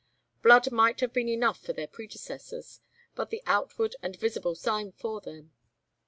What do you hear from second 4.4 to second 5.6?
sign for them.